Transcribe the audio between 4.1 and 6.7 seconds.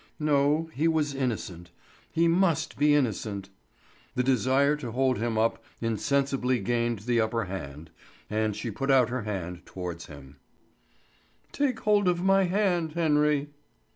The desire to hold him up insensibly